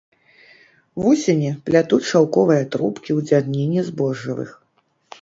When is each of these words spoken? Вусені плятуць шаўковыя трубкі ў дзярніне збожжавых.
Вусені 1.03 1.49
плятуць 1.69 2.01
шаўковыя 2.13 2.63
трубкі 2.75 3.09
ў 3.19 3.31
дзярніне 3.31 3.81
збожжавых. 3.95 4.61